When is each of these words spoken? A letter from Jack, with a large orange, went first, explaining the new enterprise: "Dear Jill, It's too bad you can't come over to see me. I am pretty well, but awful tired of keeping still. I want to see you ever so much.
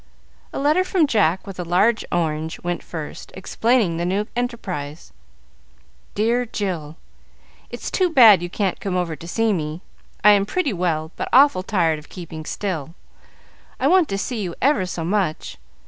A 0.51 0.57
letter 0.57 0.83
from 0.83 1.05
Jack, 1.05 1.45
with 1.45 1.59
a 1.59 1.63
large 1.63 2.03
orange, 2.11 2.59
went 2.63 2.81
first, 2.81 3.31
explaining 3.35 3.97
the 3.97 4.03
new 4.03 4.25
enterprise: 4.35 5.13
"Dear 6.15 6.43
Jill, 6.43 6.95
It's 7.69 7.91
too 7.91 8.09
bad 8.09 8.41
you 8.41 8.49
can't 8.49 8.79
come 8.79 8.95
over 8.97 9.15
to 9.15 9.27
see 9.27 9.53
me. 9.53 9.81
I 10.23 10.31
am 10.31 10.47
pretty 10.47 10.73
well, 10.73 11.11
but 11.17 11.29
awful 11.31 11.61
tired 11.61 11.99
of 11.99 12.09
keeping 12.09 12.45
still. 12.45 12.95
I 13.79 13.85
want 13.87 14.09
to 14.09 14.17
see 14.17 14.41
you 14.41 14.55
ever 14.59 14.87
so 14.87 15.05
much. 15.05 15.59